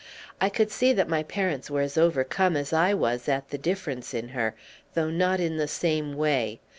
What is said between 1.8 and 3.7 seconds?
as overcome as I was at the